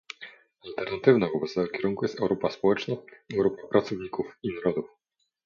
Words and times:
Alternatywna 0.67 1.29
wobec 1.33 1.53
tego 1.53 1.67
kierunku 1.67 2.05
jest 2.05 2.19
Europa 2.21 2.49
społeczna, 2.49 2.95
Europa 3.37 3.67
pracowników 3.67 4.37
i 4.43 4.49
narodów 4.55 4.89